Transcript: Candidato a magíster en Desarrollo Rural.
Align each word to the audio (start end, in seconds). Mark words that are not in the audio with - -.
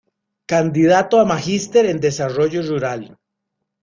Candidato 0.51 1.19
a 1.19 1.25
magíster 1.25 1.85
en 1.85 1.99
Desarrollo 1.99 2.63
Rural. 2.63 3.05